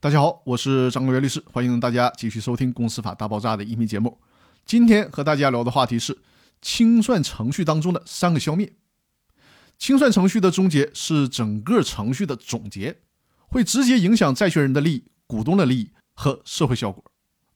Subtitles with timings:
[0.00, 4.20] 大家好，我是张国元律师，欢迎大家继续收听《公司法大爆炸》的音频节目。
[4.64, 6.16] 今天和大家聊的话题是
[6.62, 8.72] 清算程序当中的三个消灭。
[9.76, 13.00] 清算程序的终结是整个程序的总结，
[13.48, 17.04] 会直接影响债权人的利益、股东的利益和社会效果，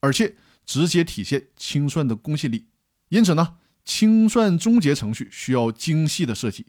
[0.01, 0.35] 而且
[0.65, 2.67] 直接体现清算的公信力。
[3.07, 3.55] 因此呢，
[3.85, 6.65] 清算终结程序需要精细的设计，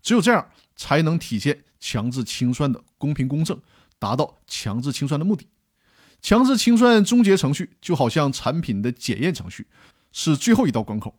[0.00, 3.60] 只有这样才能体现强制清算的公平公正。
[3.98, 5.48] 达到强制清算的目的，
[6.20, 9.66] 强制清算终结程序就好像产品的检验程序，
[10.12, 11.18] 是最后一道关口。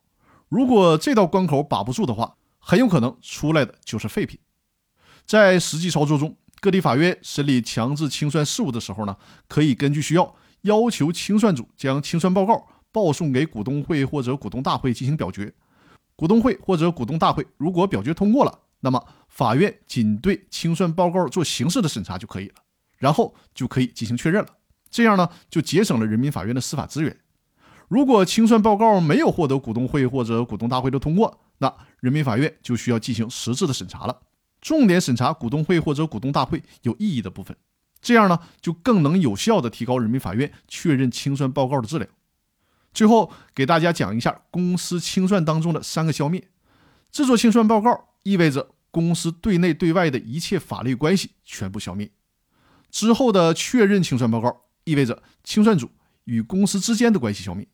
[0.50, 4.40] 如果这道关口把不住的话，很有可能出来的就是废品。
[5.26, 15.54] 在实际操作中，各地法院审理强制清算事务的时候呢，可以根据需要要求清算组将清算报告报送给股东会或者股东大会进行表决。
[16.16, 22.56] 股东会或者股东大会如果表决通过了，那么法院仅对清算报告做形式的审查就可以了。
[22.98, 24.50] 然后就可以进行确认了，
[24.90, 27.18] 这样呢就节省了人民法院的司法资源。
[27.88, 34.20] 如果清算报告没有获得股东会或者股东大会的通过，那人民法院就需要进行实质的审查了，
[34.60, 37.56] 重点审查股东会或者股东大会有异议的部分，
[38.02, 42.10] 这样呢就更能有效的提高人民法院确认清算报告的质量。
[42.94, 46.50] 最后给大家讲一下公司清算当中的三个消灭：
[47.12, 52.12] 制作清算报告意味着公司对内对外的一切法律关系全部消灭。
[52.90, 55.92] 之后的确认清算报告意味着清算组
[56.24, 57.68] 与公司之间的关系消灭，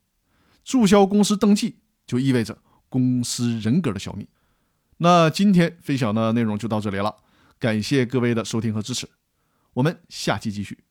[0.64, 4.28] 注销公司登记就意味着公司人格的消灭。
[4.98, 7.16] 那今天分享的内容就到这里了，
[7.60, 9.08] 感谢各位的收听和支持，
[9.74, 10.84] 我们下期继续。